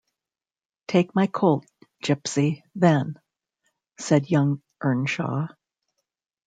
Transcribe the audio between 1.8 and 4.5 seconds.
Gipsy, then!’ said